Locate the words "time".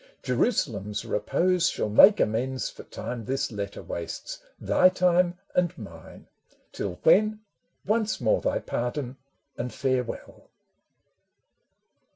2.81-3.23, 4.89-5.37